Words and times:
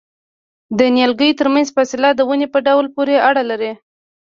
د 0.79 0.79
نیالګیو 0.95 1.37
ترمنځ 1.39 1.67
فاصله 1.75 2.09
د 2.13 2.21
ونې 2.29 2.47
په 2.53 2.59
ډول 2.67 2.85
پورې 2.95 3.15
اړه 3.29 3.43
لري؟ 3.51 3.71